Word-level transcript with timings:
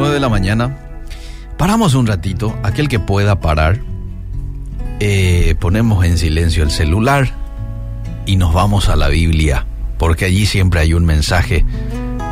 9 0.00 0.14
de 0.14 0.20
la 0.20 0.30
mañana. 0.30 0.78
Paramos 1.58 1.92
un 1.92 2.06
ratito, 2.06 2.58
aquel 2.62 2.88
que 2.88 2.98
pueda 2.98 3.38
parar. 3.38 3.82
eh, 4.98 5.54
ponemos 5.60 6.06
en 6.06 6.16
silencio 6.16 6.62
el 6.62 6.70
celular 6.70 7.30
y 8.24 8.36
nos 8.36 8.54
vamos 8.54 8.88
a 8.88 8.96
la 8.96 9.08
Biblia, 9.08 9.66
porque 9.98 10.24
allí 10.24 10.46
siempre 10.46 10.80
hay 10.80 10.94
un 10.94 11.04
mensaje 11.04 11.66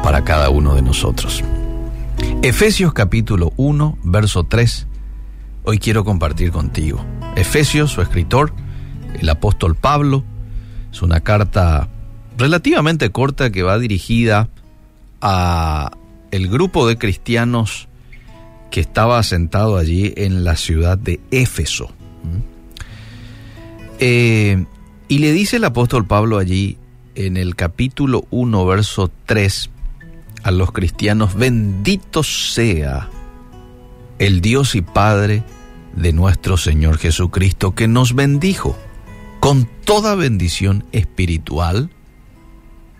para 0.03 0.25
cada 0.25 0.49
uno 0.49 0.77
de 0.77 0.81
nosotros. 0.83 1.45
Efesios 2.43 2.95
capítulo 2.95 3.53
1, 3.59 3.99
verso 4.03 4.45
3. 4.45 4.87
Hoy 5.65 5.79
quiero 5.79 6.07
compartir 6.07 6.53
contigo. 6.53 7.05
Efesios, 7.37 7.91
su 7.91 8.01
escritor, 8.01 8.55
el 9.21 9.29
apóstol 9.29 9.75
Pablo, 9.75 10.25
es 10.91 11.03
una 11.03 11.21
carta 11.21 11.89
relativamente 12.39 13.11
corta 13.11 13.51
que 13.51 13.63
va 13.63 13.79
dirigida 13.79 14.49
a 15.21 15.91
el 16.31 16.49
grupo 16.49 16.87
de 16.87 16.99
cristianos 16.99 17.89
que 18.71 18.81
estaba 18.81 19.19
asentado 19.19 19.77
allí 19.77 20.13
en 20.17 20.45
la 20.45 20.57
ciudad 20.57 20.99
de 20.99 21.21
Éfeso. 21.31 21.91
Eh, 23.99 24.65
y 25.09 25.19
le 25.19 25.33
dice 25.33 25.57
el 25.57 25.65
apóstol 25.65 26.07
Pablo 26.07 26.39
allí 26.39 26.77
en 27.15 27.37
el 27.37 27.57
capítulo 27.57 28.27
1, 28.31 28.67
verso 28.67 29.11
3, 29.27 29.71
a 30.43 30.51
los 30.51 30.71
cristianos, 30.73 31.35
bendito 31.35 32.23
sea 32.23 33.09
el 34.19 34.41
Dios 34.41 34.75
y 34.75 34.83
Padre 34.83 35.43
de 35.97 36.13
nuestro 36.13 36.57
Señor 36.57 36.99
Jesucristo, 36.99 37.75
que 37.75 37.89
nos 37.89 38.15
bendijo 38.15 38.77
con 39.41 39.69
toda 39.85 40.15
bendición 40.15 40.85
espiritual 40.93 41.91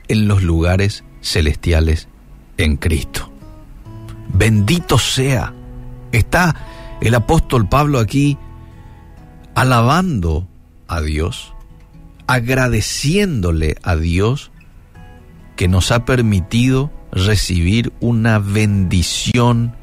en 0.09 0.27
los 0.27 0.43
lugares 0.43 1.05
celestiales 1.21 2.09
en 2.59 2.77
Cristo. 2.77 3.33
Bendito 4.33 4.99
sea. 4.99 5.55
Está 6.13 6.55
el 7.01 7.15
apóstol 7.15 7.69
Pablo 7.69 7.99
aquí 7.99 8.37
alabando 9.55 10.47
a 10.87 11.01
Dios, 11.01 11.55
agradeciéndole 12.27 13.77
a 13.83 13.97
Dios 13.97 14.51
que 15.57 15.69
nos 15.69 15.91
ha 15.91 16.05
permitido 16.05 16.93
recibir 17.11 17.93
una 18.01 18.39
bendición 18.39 19.75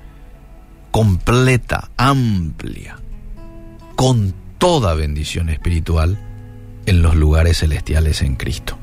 completa, 0.91 1.89
amplia, 1.97 2.97
con 3.95 4.33
toda 4.57 4.93
bendición 4.93 5.49
espiritual 5.49 6.17
en 6.85 7.01
los 7.01 7.15
lugares 7.15 7.59
celestiales 7.59 8.21
en 8.21 8.35
Cristo. 8.35 8.77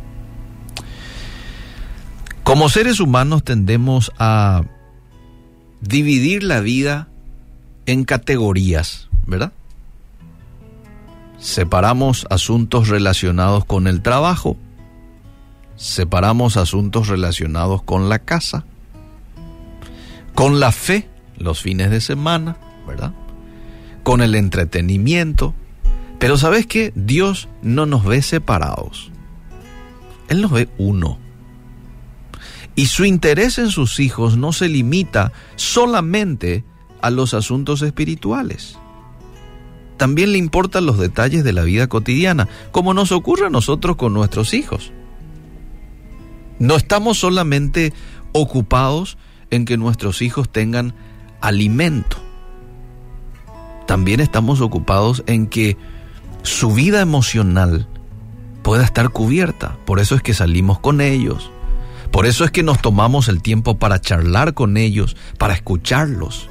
Como 2.44 2.68
seres 2.68 2.98
humanos 2.98 3.44
tendemos 3.44 4.12
a 4.18 4.62
dividir 5.80 6.42
la 6.42 6.60
vida 6.60 7.08
en 7.86 8.04
categorías, 8.04 9.08
¿verdad? 9.26 9.52
Separamos 11.38 12.26
asuntos 12.30 12.88
relacionados 12.88 13.64
con 13.64 13.86
el 13.86 14.02
trabajo, 14.02 14.56
separamos 15.76 16.56
asuntos 16.56 17.08
relacionados 17.08 17.82
con 17.82 18.08
la 18.08 18.18
casa, 18.20 18.64
con 20.34 20.60
la 20.60 20.72
fe, 20.72 21.08
los 21.36 21.60
fines 21.60 21.90
de 21.90 22.00
semana, 22.00 22.56
¿verdad? 22.86 23.12
Con 24.02 24.20
el 24.20 24.34
entretenimiento. 24.34 25.54
Pero 26.18 26.36
sabes 26.36 26.66
que 26.66 26.92
Dios 26.94 27.48
no 27.62 27.86
nos 27.86 28.04
ve 28.04 28.22
separados. 28.22 29.10
Él 30.28 30.40
nos 30.40 30.52
ve 30.52 30.68
uno. 30.78 31.18
Y 32.74 32.86
su 32.86 33.04
interés 33.04 33.58
en 33.58 33.70
sus 33.70 34.00
hijos 34.00 34.36
no 34.36 34.52
se 34.52 34.68
limita 34.68 35.32
solamente 35.56 36.64
a 37.02 37.10
los 37.10 37.34
asuntos 37.34 37.82
espirituales. 37.82 38.78
También 39.98 40.32
le 40.32 40.38
importan 40.38 40.86
los 40.86 40.98
detalles 40.98 41.44
de 41.44 41.52
la 41.52 41.62
vida 41.62 41.86
cotidiana, 41.86 42.48
como 42.70 42.94
nos 42.94 43.12
ocurre 43.12 43.46
a 43.46 43.50
nosotros 43.50 43.96
con 43.96 44.14
nuestros 44.14 44.54
hijos. 44.54 44.92
No 46.58 46.76
estamos 46.76 47.18
solamente 47.18 47.92
ocupados 48.32 49.18
en 49.50 49.64
que 49.64 49.76
nuestros 49.76 50.22
hijos 50.22 50.50
tengan 50.50 50.94
alimento. 51.40 52.16
También 53.86 54.20
estamos 54.20 54.60
ocupados 54.60 55.22
en 55.26 55.46
que 55.46 55.76
su 56.42 56.72
vida 56.72 57.00
emocional 57.00 57.88
pueda 58.62 58.84
estar 58.84 59.10
cubierta. 59.10 59.76
Por 59.84 60.00
eso 60.00 60.14
es 60.14 60.22
que 60.22 60.34
salimos 60.34 60.78
con 60.78 61.00
ellos. 61.00 61.50
Por 62.12 62.26
eso 62.26 62.44
es 62.44 62.50
que 62.50 62.62
nos 62.62 62.80
tomamos 62.80 63.28
el 63.28 63.40
tiempo 63.40 63.78
para 63.78 64.00
charlar 64.00 64.52
con 64.52 64.76
ellos, 64.76 65.16
para 65.38 65.54
escucharlos. 65.54 66.50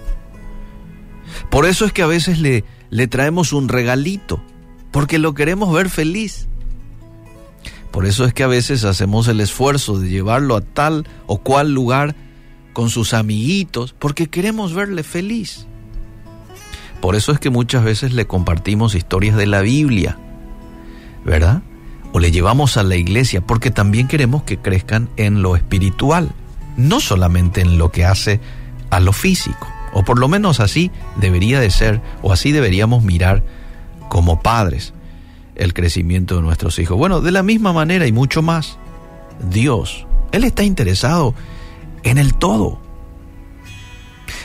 Por 1.50 1.66
eso 1.66 1.86
es 1.86 1.94
que 1.94 2.02
a 2.02 2.08
veces 2.08 2.40
le, 2.40 2.66
le 2.90 3.08
traemos 3.08 3.54
un 3.54 3.70
regalito, 3.70 4.42
porque 4.92 5.20
lo 5.20 5.34
queremos 5.36 5.72
ver 5.72 5.90
feliz. 5.90 6.48
Por 7.92 8.06
eso 8.06 8.26
es 8.26 8.34
que 8.34 8.44
a 8.44 8.48
veces 8.48 8.84
hacemos 8.86 9.28
el 9.28 9.40
esfuerzo 9.40 10.00
de 10.00 10.10
llevarlo 10.10 10.56
a 10.56 10.62
tal 10.62 11.08
o 11.28 11.38
cual 11.38 11.74
lugar 11.74 12.16
con 12.74 12.90
sus 12.90 13.14
amiguitos, 13.14 13.94
porque 13.98 14.28
queremos 14.28 14.74
verle 14.74 15.04
feliz. 15.04 15.68
Por 17.02 17.16
eso 17.16 17.32
es 17.34 17.40
que 17.40 17.50
muchas 17.50 17.84
veces 17.84 18.14
le 18.14 18.26
compartimos 18.26 18.96
historias 18.96 19.36
de 19.36 19.46
la 19.46 19.62
Biblia, 19.62 20.18
¿verdad? 21.24 21.62
O 22.14 22.20
le 22.20 22.32
llevamos 22.32 22.78
a 22.78 22.84
la 22.84 22.96
iglesia, 22.96 23.42
porque 23.42 23.72
también 23.72 24.08
queremos 24.08 24.44
que 24.44 24.58
crezcan 24.58 25.10
en 25.18 25.42
lo 25.42 25.56
espiritual, 25.56 26.32
no 26.78 27.00
solamente 27.00 27.62
en 27.62 27.78
lo 27.78 27.92
que 27.92 28.06
hace 28.06 28.40
a 28.90 29.00
lo 29.00 29.14
físico. 29.14 29.68
O 29.94 30.04
por 30.04 30.20
lo 30.20 30.28
menos 30.28 30.60
así 30.60 30.92
debería 31.18 31.60
de 31.60 31.70
ser, 31.70 32.02
o 32.22 32.32
así 32.32 32.52
deberíamos 32.52 33.04
mirar 33.04 33.44
como 34.10 34.42
padres 34.42 34.94
el 35.56 35.74
crecimiento 35.74 36.36
de 36.36 36.42
nuestros 36.42 36.80
hijos. 36.80 36.98
Bueno, 36.98 37.22
de 37.22 37.32
la 37.32 37.44
misma 37.44 37.74
manera 37.74 38.08
y 38.08 38.12
mucho 38.12 38.42
más, 38.42 38.78
Dios, 39.50 40.06
Él 40.32 40.44
está 40.44 40.64
interesado 40.64 41.34
en 42.04 42.18
el 42.18 42.34
todo. 42.34 42.82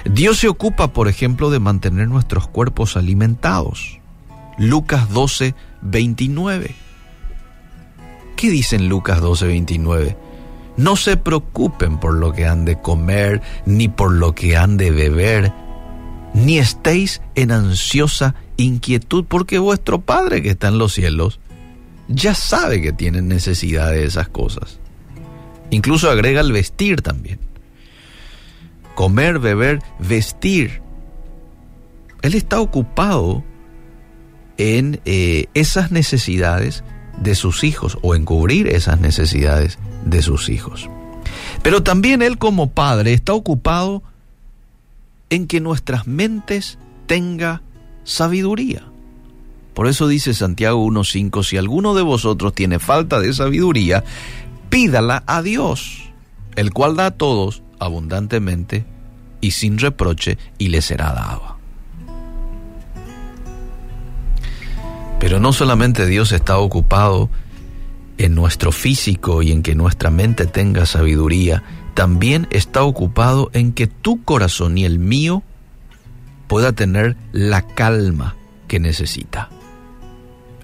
Dios 0.05 0.39
se 0.39 0.49
ocupa, 0.49 0.93
por 0.93 1.09
ejemplo, 1.09 1.51
de 1.51 1.59
mantener 1.59 2.09
nuestros 2.09 2.47
cuerpos 2.47 2.97
alimentados. 2.97 3.99
Lucas 4.59 5.11
12, 5.11 5.55
29. 5.83 6.86
¿Qué 8.37 8.51
dice 8.51 8.77
en 8.77 8.89
Lucas 8.89 9.21
12, 9.21 9.47
29? 9.47 10.17
No 10.77 10.97
se 10.97 11.17
preocupen 11.17 11.99
por 11.99 12.15
lo 12.15 12.33
que 12.33 12.47
han 12.47 12.67
de 12.67 12.79
comer, 12.81 13.41
ni 13.65 13.89
por 13.89 14.13
lo 14.13 14.35
que 14.35 14.59
han 14.59 14.77
de 14.77 14.91
beber, 14.91 15.53
ni 16.35 16.59
estéis 16.59 17.23
en 17.35 17.51
ansiosa 17.51 18.35
inquietud, 18.59 19.25
porque 19.27 19.59
vuestro 19.59 20.03
Padre 20.03 20.43
que 20.43 20.51
está 20.51 20.69
en 20.69 20.79
los 20.79 20.93
cielos 20.93 21.41
ya 22.09 22.35
sabe 22.35 22.83
que 22.83 22.93
tienen 22.93 23.27
necesidad 23.27 23.91
de 23.91 24.05
esas 24.05 24.29
cosas. 24.29 24.79
Incluso 25.71 26.11
agrega 26.11 26.43
el 26.43 26.53
vestir 26.53 27.01
también. 27.01 27.39
Comer, 28.95 29.39
beber, 29.39 29.81
vestir. 29.99 30.83
Él 32.23 32.35
está 32.35 32.61
ocupado 32.61 33.43
en 34.59 35.01
eh, 35.05 35.47
esas 35.55 35.91
necesidades 35.91 36.85
de 37.17 37.35
sus 37.35 37.65
hijos 37.65 37.99
o 38.03 38.15
en 38.15 38.25
cubrir 38.25 38.69
esas 38.69 39.01
necesidades 39.01 39.79
de 40.05 40.23
sus 40.23 40.49
hijos. 40.49 40.89
Pero 41.63 41.83
también 41.83 42.23
Él 42.23 42.39
como 42.39 42.71
Padre 42.71 43.13
está 43.13 43.33
ocupado 43.33 44.03
en 45.31 45.47
que 45.47 45.61
nuestras 45.61 46.07
mentes 46.07 46.79
tenga 47.07 47.63
sabiduría. 48.05 48.85
Por 49.75 49.89
eso 49.89 50.09
dice 50.09 50.33
Santiago 50.33 50.87
1.5, 50.87 51.45
si 51.45 51.57
alguno 51.57 51.95
de 51.95 52.03
vosotros 52.03 52.55
tiene 52.55 52.79
falta 52.79 53.21
de 53.21 53.35
sabiduría, 53.35 54.05
pídala 54.71 55.23
a 55.27 55.43
Dios, 55.43 56.11
el 56.55 56.73
cual 56.73 56.97
da 56.97 57.07
a 57.07 57.11
todos 57.11 57.63
abundantemente 57.79 58.87
y 59.41 59.51
sin 59.51 59.79
reproche 59.79 60.39
y 60.59 60.69
le 60.69 60.81
será 60.81 61.13
dado. 61.13 61.56
Pero 65.19 65.41
no 65.41 65.53
solamente 65.53 66.07
Dios 66.07 66.33
está 66.33 66.59
ocupado 66.59 67.31
en 68.19 68.35
nuestro 68.35 68.73
físico 68.73 69.43
y 69.43 69.53
en 69.53 69.63
que 69.63 69.75
nuestra 69.75 70.11
mente 70.11 70.47
tenga 70.47 70.87
sabiduría, 70.87 71.63
también 71.95 72.47
está 72.51 72.83
ocupado 72.83 73.51
en 73.53 73.73
que 73.73 73.87
tu 73.87 74.23
corazón 74.23 74.79
y 74.79 74.85
el 74.85 74.99
mío 74.99 75.43
pueda 76.47 76.73
tener 76.73 77.17
la 77.33 77.63
calma 77.63 78.37
que 78.69 78.81
necesita. 78.81 79.49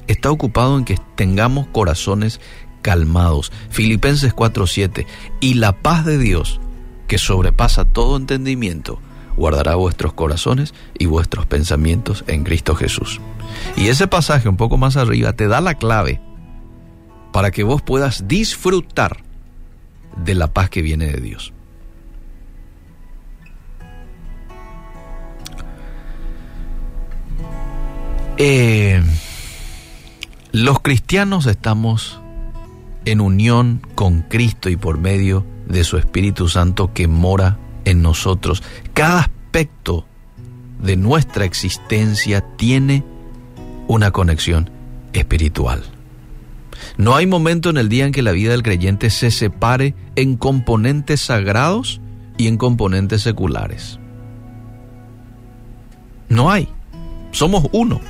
Está 0.06 0.30
ocupado 0.30 0.76
en 0.76 0.84
que 0.84 0.98
tengamos 1.14 1.66
corazones 1.68 2.40
calmados. 2.82 3.52
Filipenses 3.70 4.34
4:7. 4.34 5.06
Y 5.40 5.54
la 5.54 5.72
paz 5.72 6.04
de 6.04 6.18
Dios, 6.18 6.60
que 7.06 7.18
sobrepasa 7.18 7.84
todo 7.84 8.16
entendimiento, 8.16 9.00
guardará 9.36 9.74
vuestros 9.74 10.12
corazones 10.12 10.74
y 10.98 11.06
vuestros 11.06 11.46
pensamientos 11.46 12.24
en 12.26 12.44
Cristo 12.44 12.74
Jesús. 12.74 13.20
Y 13.76 13.88
ese 13.88 14.06
pasaje 14.06 14.48
un 14.48 14.56
poco 14.56 14.76
más 14.76 14.96
arriba 14.96 15.32
te 15.32 15.48
da 15.48 15.60
la 15.60 15.74
clave 15.74 16.20
para 17.32 17.50
que 17.50 17.62
vos 17.62 17.82
puedas 17.82 18.28
disfrutar 18.28 19.22
de 20.16 20.34
la 20.34 20.52
paz 20.52 20.70
que 20.70 20.82
viene 20.82 21.06
de 21.06 21.20
Dios. 21.20 21.52
Eh, 28.38 29.02
los 30.52 30.80
cristianos 30.80 31.46
estamos 31.46 32.20
en 33.04 33.20
unión 33.20 33.82
con 33.94 34.22
Cristo 34.22 34.68
y 34.68 34.76
por 34.76 34.98
medio 34.98 35.46
de 35.66 35.84
su 35.84 35.96
Espíritu 35.96 36.48
Santo 36.48 36.92
que 36.92 37.08
mora 37.08 37.58
en 37.84 38.02
nosotros. 38.02 38.62
Cada 38.94 39.20
aspecto 39.20 40.06
de 40.80 40.96
nuestra 40.96 41.44
existencia 41.44 42.40
tiene 42.56 43.04
una 43.88 44.10
conexión 44.10 44.70
espiritual. 45.12 45.82
No 46.96 47.14
hay 47.14 47.26
momento 47.26 47.70
en 47.70 47.76
el 47.76 47.88
día 47.88 48.06
en 48.06 48.12
que 48.12 48.22
la 48.22 48.32
vida 48.32 48.50
del 48.50 48.62
creyente 48.62 49.10
se 49.10 49.30
separe 49.30 49.94
en 50.16 50.36
componentes 50.36 51.20
sagrados 51.20 52.00
y 52.36 52.48
en 52.48 52.56
componentes 52.56 53.22
seculares. 53.22 53.98
No 56.28 56.50
hay. 56.50 56.68
Somos 57.30 57.66
uno. 57.72 58.00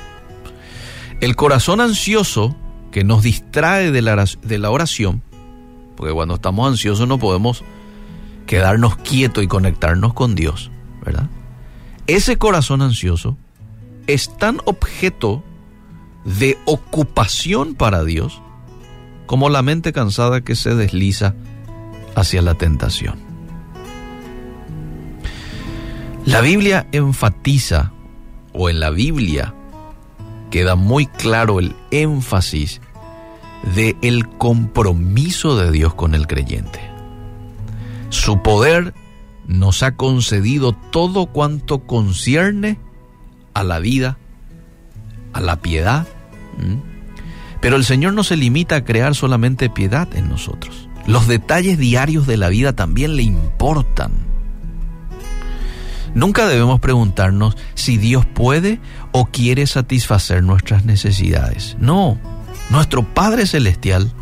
El 1.21 1.35
corazón 1.35 1.81
ansioso 1.81 2.55
que 2.91 3.03
nos 3.03 3.23
distrae 3.23 3.91
de 3.91 4.01
la, 4.01 4.69
oración, 4.69 5.21
porque 5.95 6.13
cuando 6.13 6.35
estamos 6.35 6.67
ansiosos 6.67 7.07
no 7.07 7.17
podemos 7.17 7.63
quedarnos 8.45 8.97
quietos 8.97 9.43
y 9.43 9.47
conectarnos 9.47 10.13
con 10.13 10.35
Dios, 10.35 10.71
¿verdad? 11.03 11.29
Ese 12.07 12.37
corazón 12.37 12.81
ansioso 12.81 13.37
es 14.07 14.35
tan 14.37 14.59
objeto 14.65 15.43
de 16.25 16.57
ocupación 16.65 17.75
para 17.75 18.03
Dios 18.03 18.41
como 19.25 19.49
la 19.49 19.61
mente 19.61 19.93
cansada 19.93 20.41
que 20.41 20.55
se 20.55 20.75
desliza 20.75 21.33
hacia 22.15 22.41
la 22.41 22.55
tentación. 22.55 23.19
La 26.25 26.41
Biblia 26.41 26.87
enfatiza, 26.91 27.91
o 28.53 28.69
en 28.69 28.79
la 28.79 28.91
Biblia 28.91 29.53
queda 30.51 30.75
muy 30.75 31.07
claro 31.07 31.59
el 31.59 31.75
énfasis 31.91 32.79
de 33.75 33.97
el 34.01 34.29
compromiso 34.29 35.57
de 35.57 35.71
Dios 35.71 35.93
con 35.95 36.15
el 36.15 36.27
creyente. 36.27 36.92
Su 38.13 38.43
poder 38.43 38.93
nos 39.47 39.81
ha 39.81 39.95
concedido 39.95 40.73
todo 40.73 41.25
cuanto 41.25 41.79
concierne 41.79 42.79
a 43.55 43.63
la 43.63 43.79
vida, 43.79 44.19
a 45.33 45.41
la 45.41 45.61
piedad. 45.61 46.07
Pero 47.59 47.75
el 47.75 47.83
Señor 47.83 48.13
no 48.13 48.23
se 48.23 48.37
limita 48.37 48.75
a 48.75 48.83
crear 48.85 49.15
solamente 49.15 49.67
piedad 49.67 50.07
en 50.15 50.29
nosotros. 50.29 50.87
Los 51.07 51.27
detalles 51.27 51.79
diarios 51.79 52.27
de 52.27 52.37
la 52.37 52.49
vida 52.49 52.73
también 52.73 53.15
le 53.15 53.23
importan. 53.23 54.11
Nunca 56.13 56.47
debemos 56.47 56.79
preguntarnos 56.79 57.57
si 57.73 57.97
Dios 57.97 58.27
puede 58.27 58.79
o 59.11 59.25
quiere 59.25 59.65
satisfacer 59.65 60.43
nuestras 60.43 60.85
necesidades. 60.85 61.77
No, 61.79 62.19
nuestro 62.69 63.01
Padre 63.01 63.47
Celestial 63.47 64.13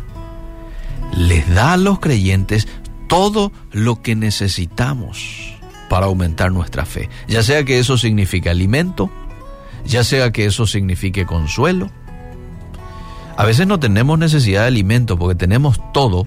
les 1.14 1.46
da 1.54 1.74
a 1.74 1.76
los 1.76 2.00
creyentes 2.00 2.66
todo 3.12 3.52
lo 3.72 4.00
que 4.00 4.16
necesitamos 4.16 5.52
para 5.90 6.06
aumentar 6.06 6.50
nuestra 6.50 6.86
fe. 6.86 7.10
Ya 7.28 7.42
sea 7.42 7.62
que 7.62 7.78
eso 7.78 7.98
signifique 7.98 8.48
alimento, 8.48 9.10
ya 9.84 10.02
sea 10.02 10.32
que 10.32 10.46
eso 10.46 10.66
signifique 10.66 11.26
consuelo. 11.26 11.90
A 13.36 13.44
veces 13.44 13.66
no 13.66 13.78
tenemos 13.78 14.18
necesidad 14.18 14.62
de 14.62 14.68
alimento 14.68 15.18
porque 15.18 15.34
tenemos 15.34 15.78
todo 15.92 16.26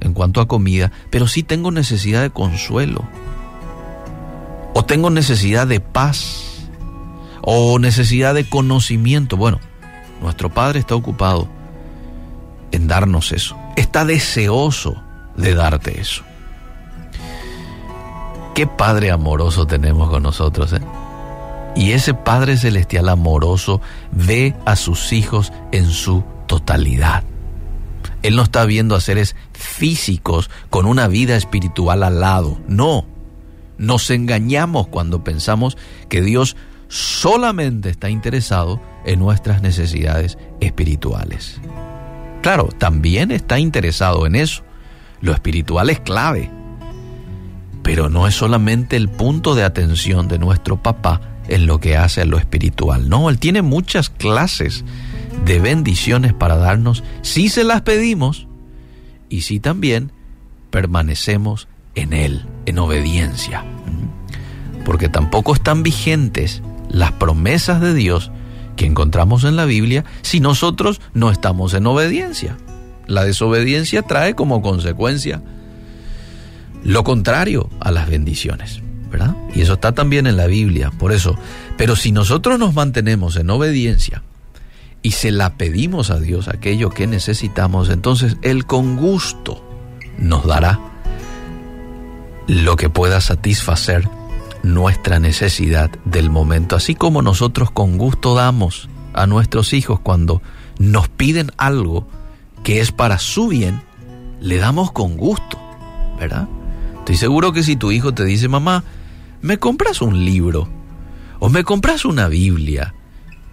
en 0.00 0.12
cuanto 0.12 0.40
a 0.40 0.48
comida, 0.48 0.90
pero 1.10 1.28
sí 1.28 1.44
tengo 1.44 1.70
necesidad 1.70 2.22
de 2.22 2.30
consuelo. 2.30 3.04
O 4.74 4.84
tengo 4.84 5.10
necesidad 5.10 5.68
de 5.68 5.78
paz. 5.78 6.66
O 7.40 7.78
necesidad 7.78 8.34
de 8.34 8.48
conocimiento. 8.48 9.36
Bueno, 9.36 9.60
nuestro 10.20 10.50
Padre 10.50 10.80
está 10.80 10.96
ocupado 10.96 11.46
en 12.72 12.88
darnos 12.88 13.30
eso. 13.30 13.56
Está 13.76 14.04
deseoso 14.04 15.04
de 15.36 15.54
darte 15.54 16.00
eso. 16.00 16.22
Qué 18.54 18.66
Padre 18.66 19.10
amoroso 19.10 19.66
tenemos 19.66 20.10
con 20.10 20.22
nosotros, 20.22 20.72
¿eh? 20.72 20.80
Y 21.76 21.92
ese 21.92 22.14
Padre 22.14 22.56
Celestial 22.56 23.08
amoroso 23.08 23.80
ve 24.10 24.54
a 24.64 24.74
sus 24.76 25.12
hijos 25.12 25.52
en 25.72 25.86
su 25.86 26.24
totalidad. 26.46 27.22
Él 28.22 28.36
no 28.36 28.42
está 28.42 28.64
viendo 28.64 28.96
a 28.96 29.00
seres 29.00 29.36
físicos 29.52 30.50
con 30.68 30.86
una 30.86 31.08
vida 31.08 31.36
espiritual 31.36 32.02
al 32.02 32.20
lado. 32.20 32.58
No. 32.66 33.06
Nos 33.78 34.10
engañamos 34.10 34.88
cuando 34.88 35.24
pensamos 35.24 35.78
que 36.08 36.20
Dios 36.20 36.56
solamente 36.88 37.88
está 37.88 38.10
interesado 38.10 38.80
en 39.06 39.20
nuestras 39.20 39.62
necesidades 39.62 40.36
espirituales. 40.60 41.60
Claro, 42.42 42.68
también 42.76 43.30
está 43.30 43.58
interesado 43.58 44.26
en 44.26 44.34
eso. 44.34 44.64
Lo 45.20 45.32
espiritual 45.32 45.90
es 45.90 46.00
clave. 46.00 46.50
Pero 47.82 48.08
no 48.08 48.26
es 48.26 48.34
solamente 48.34 48.96
el 48.96 49.08
punto 49.08 49.54
de 49.54 49.64
atención 49.64 50.28
de 50.28 50.38
nuestro 50.38 50.82
papá 50.82 51.20
en 51.48 51.66
lo 51.66 51.80
que 51.80 51.96
hace 51.96 52.22
a 52.22 52.24
lo 52.24 52.38
espiritual. 52.38 53.08
No, 53.08 53.28
Él 53.30 53.38
tiene 53.38 53.62
muchas 53.62 54.10
clases 54.10 54.84
de 55.44 55.58
bendiciones 55.58 56.32
para 56.32 56.56
darnos 56.56 57.02
si 57.22 57.48
se 57.48 57.64
las 57.64 57.82
pedimos 57.82 58.46
y 59.28 59.42
si 59.42 59.60
también 59.60 60.12
permanecemos 60.70 61.68
en 61.94 62.12
Él, 62.12 62.46
en 62.66 62.78
obediencia. 62.78 63.64
Porque 64.84 65.08
tampoco 65.08 65.54
están 65.54 65.82
vigentes 65.82 66.62
las 66.88 67.12
promesas 67.12 67.80
de 67.80 67.94
Dios 67.94 68.30
que 68.76 68.86
encontramos 68.86 69.44
en 69.44 69.56
la 69.56 69.64
Biblia 69.64 70.04
si 70.22 70.40
nosotros 70.40 71.00
no 71.12 71.30
estamos 71.30 71.74
en 71.74 71.86
obediencia. 71.86 72.56
La 73.10 73.24
desobediencia 73.24 74.02
trae 74.02 74.34
como 74.34 74.62
consecuencia 74.62 75.42
lo 76.84 77.04
contrario 77.04 77.68
a 77.80 77.90
las 77.90 78.08
bendiciones. 78.08 78.80
¿verdad? 79.10 79.34
Y 79.54 79.62
eso 79.62 79.74
está 79.74 79.92
también 79.92 80.28
en 80.28 80.36
la 80.36 80.46
Biblia, 80.46 80.92
por 80.96 81.10
eso. 81.10 81.36
Pero 81.76 81.96
si 81.96 82.12
nosotros 82.12 82.58
nos 82.58 82.74
mantenemos 82.74 83.34
en 83.36 83.50
obediencia 83.50 84.22
y 85.02 85.10
se 85.12 85.32
la 85.32 85.56
pedimos 85.56 86.10
a 86.10 86.20
Dios 86.20 86.46
aquello 86.46 86.90
que 86.90 87.08
necesitamos, 87.08 87.90
entonces 87.90 88.36
Él 88.42 88.66
con 88.66 88.96
gusto 88.96 89.64
nos 90.16 90.46
dará 90.46 90.78
lo 92.46 92.76
que 92.76 92.88
pueda 92.88 93.20
satisfacer 93.20 94.08
nuestra 94.62 95.18
necesidad 95.18 95.90
del 96.04 96.30
momento, 96.30 96.76
así 96.76 96.94
como 96.94 97.22
nosotros 97.22 97.70
con 97.72 97.98
gusto 97.98 98.34
damos 98.34 98.88
a 99.14 99.26
nuestros 99.26 99.72
hijos 99.72 99.98
cuando 100.00 100.42
nos 100.78 101.08
piden 101.08 101.50
algo 101.56 102.06
que 102.62 102.80
es 102.80 102.92
para 102.92 103.18
su 103.18 103.48
bien, 103.48 103.80
le 104.40 104.56
damos 104.56 104.92
con 104.92 105.16
gusto, 105.16 105.58
¿verdad? 106.18 106.48
Estoy 106.98 107.16
seguro 107.16 107.52
que 107.52 107.62
si 107.62 107.76
tu 107.76 107.92
hijo 107.92 108.12
te 108.12 108.24
dice, 108.24 108.48
mamá, 108.48 108.84
me 109.42 109.58
compras 109.58 110.02
un 110.02 110.24
libro 110.24 110.68
o 111.38 111.48
me 111.48 111.64
compras 111.64 112.04
una 112.04 112.28
Biblia 112.28 112.94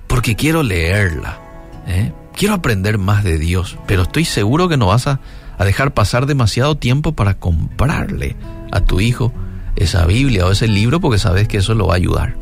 porque 0.07 0.35
quiero 0.35 0.63
leerla, 0.63 1.39
¿eh? 1.87 2.11
quiero 2.33 2.53
aprender 2.53 2.97
más 2.97 3.23
de 3.23 3.37
Dios, 3.37 3.77
pero 3.87 4.03
estoy 4.03 4.25
seguro 4.25 4.69
que 4.69 4.77
no 4.77 4.87
vas 4.87 5.07
a, 5.07 5.19
dejar 5.59 5.93
pasar 5.93 6.27
demasiado 6.27 6.77
tiempo 6.77 7.13
para 7.13 7.39
comprarle 7.39 8.35
a 8.71 8.81
tu 8.81 8.99
hijo 8.99 9.33
esa 9.75 10.05
Biblia 10.05 10.45
o 10.45 10.51
ese 10.51 10.67
libro 10.67 10.99
porque 10.99 11.17
sabes 11.17 11.47
que 11.47 11.57
eso 11.57 11.73
lo 11.73 11.87
va 11.87 11.93
a 11.93 11.97
ayudar. 11.97 12.35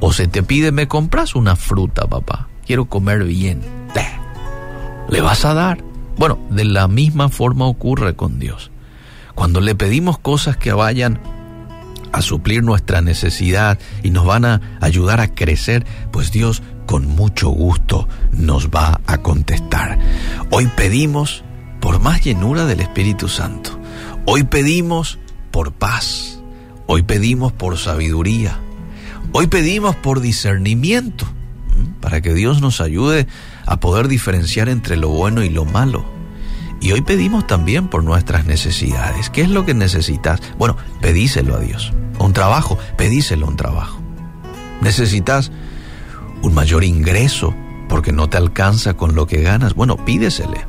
O 0.00 0.12
se 0.12 0.26
te 0.26 0.42
pide, 0.42 0.72
me 0.72 0.88
compras 0.88 1.34
una 1.34 1.56
fruta, 1.56 2.06
papá, 2.06 2.48
quiero 2.66 2.86
comer 2.86 3.24
bien. 3.24 3.60
Le 5.08 5.20
vas 5.20 5.44
a 5.44 5.54
dar. 5.54 5.84
Bueno, 6.16 6.38
de 6.50 6.64
la 6.64 6.88
misma 6.88 7.28
forma 7.28 7.66
ocurre 7.66 8.14
con 8.14 8.38
Dios. 8.38 8.70
Cuando 9.34 9.60
le 9.60 9.74
pedimos 9.74 10.18
cosas 10.18 10.56
que 10.56 10.72
vayan 10.72 11.20
a 12.12 12.22
suplir 12.22 12.62
nuestra 12.62 13.00
necesidad 13.00 13.78
y 14.02 14.10
nos 14.10 14.24
van 14.24 14.44
a 14.44 14.60
ayudar 14.80 15.20
a 15.20 15.34
crecer, 15.34 15.84
pues 16.12 16.30
Dios 16.30 16.62
con 16.86 17.06
mucho 17.06 17.48
gusto 17.48 18.08
nos 18.30 18.68
va 18.68 19.00
a 19.06 19.18
contestar. 19.18 19.98
Hoy 20.50 20.68
pedimos 20.76 21.42
por 21.80 22.00
más 22.00 22.22
llenura 22.22 22.66
del 22.66 22.80
Espíritu 22.80 23.28
Santo. 23.28 23.78
Hoy 24.26 24.44
pedimos 24.44 25.18
por 25.50 25.72
paz. 25.72 26.40
Hoy 26.86 27.02
pedimos 27.02 27.52
por 27.52 27.78
sabiduría. 27.78 28.60
Hoy 29.32 29.48
pedimos 29.48 29.96
por 29.96 30.20
discernimiento, 30.20 31.26
para 32.04 32.20
que 32.20 32.34
Dios 32.34 32.60
nos 32.60 32.82
ayude 32.82 33.26
a 33.64 33.80
poder 33.80 34.08
diferenciar 34.08 34.68
entre 34.68 34.98
lo 34.98 35.08
bueno 35.08 35.42
y 35.42 35.48
lo 35.48 35.64
malo. 35.64 36.04
Y 36.82 36.92
hoy 36.92 37.00
pedimos 37.00 37.46
también 37.46 37.88
por 37.88 38.04
nuestras 38.04 38.44
necesidades. 38.44 39.30
¿Qué 39.30 39.40
es 39.40 39.48
lo 39.48 39.64
que 39.64 39.72
necesitas? 39.72 40.42
Bueno, 40.58 40.76
pedíselo 41.00 41.56
a 41.56 41.60
Dios 41.60 41.94
un 42.18 42.34
trabajo, 42.34 42.78
pedíselo 42.98 43.46
un 43.46 43.56
trabajo. 43.56 44.00
Necesitas 44.82 45.50
un 46.42 46.52
mayor 46.52 46.84
ingreso 46.84 47.54
porque 47.88 48.12
no 48.12 48.28
te 48.28 48.36
alcanza 48.36 48.94
con 48.94 49.14
lo 49.14 49.26
que 49.26 49.40
ganas. 49.40 49.72
Bueno, 49.72 49.96
pídesele, 49.96 50.66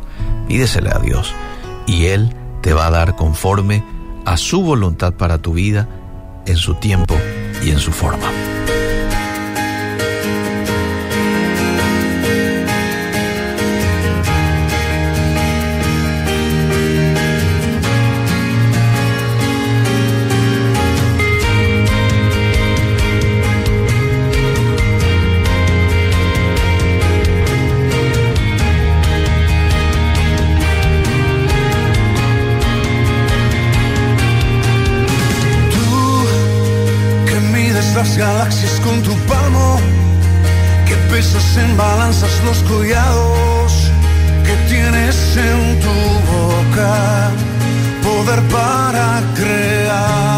pídesele 0.48 0.90
a 0.90 1.00
Dios 1.00 1.34
y 1.86 2.06
Él 2.06 2.34
te 2.62 2.74
va 2.74 2.88
a 2.88 2.92
dar 2.92 3.18
conforme 3.18 3.84
a 4.24 4.38
su 4.38 4.62
voluntad 4.62 5.16
para 5.16 5.40
tu 5.40 5.52
vida 5.52 5.90
en 6.46 6.56
su 6.56 6.76
tiempo 6.76 7.14
y 7.62 7.72
en 7.72 7.80
su 7.80 7.92
forma. 7.92 8.32
galaxias 38.26 38.80
con 38.86 38.96
tu 39.04 39.14
palmo, 39.32 39.78
que 40.88 40.96
pesas 41.12 41.58
en 41.58 41.78
balanzas 41.78 42.34
los 42.48 42.58
collados 42.72 43.72
que 44.46 44.56
tienes 44.72 45.18
en 45.50 45.62
tu 45.84 45.96
boca, 46.34 46.94
poder 48.06 48.42
para 48.56 49.08
crear. 49.40 50.35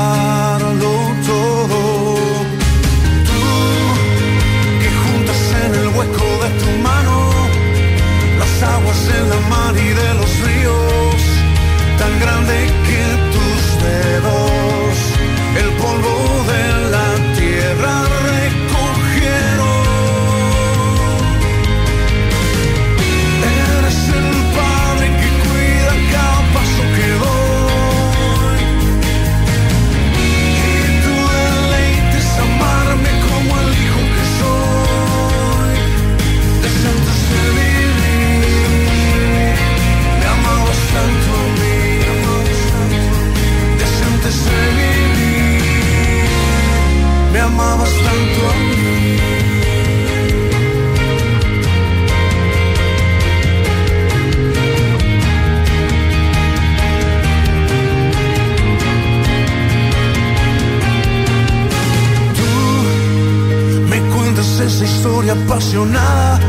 apasionada 65.57 66.39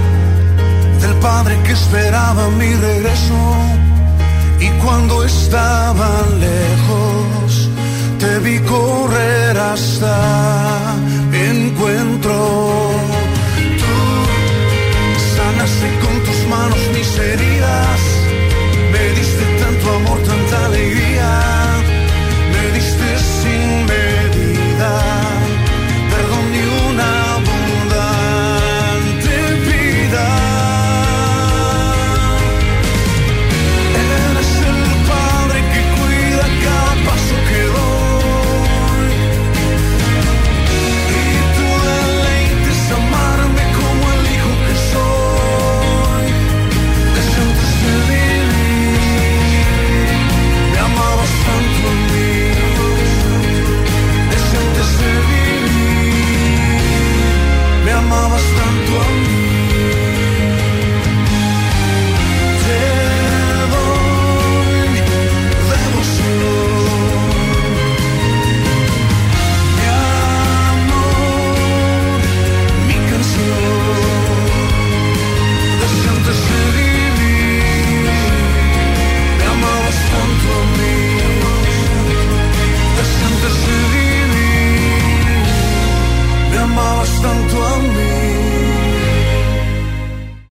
del 1.01 1.15
padre 1.15 1.59
que 1.65 1.73
esperaba 1.73 2.51
mi 2.51 2.75
regreso. 2.75 3.41
Y 4.61 4.69
cuando 4.83 5.25
estaba 5.25 6.11
lejos, 6.39 7.71
te 8.19 8.39
vi 8.41 8.59
correr 8.61 9.57
hasta 9.57 10.95
mi 11.31 11.39
encuentro. 11.39 12.91
Tú 13.83 13.97
sanaste 15.37 15.89
con 16.05 16.15
tus 16.27 16.41
manos 16.51 16.79
mis 16.95 17.19
heridas 17.19 17.58